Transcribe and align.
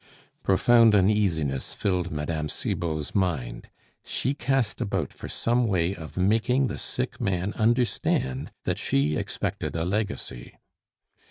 Profound 0.41 0.95
uneasiness 0.95 1.75
filled 1.75 2.09
Mme. 2.11 2.47
Cibot's 2.47 3.13
mind. 3.13 3.69
She 4.03 4.33
cast 4.33 4.81
about 4.81 5.13
for 5.13 5.29
some 5.29 5.67
way 5.67 5.93
of 5.93 6.17
making 6.17 6.69
the 6.69 6.79
sick 6.79 7.21
man 7.21 7.53
understand 7.53 8.51
that 8.63 8.79
she 8.79 9.15
expected 9.15 9.75
a 9.75 9.85
legacy. 9.85 10.53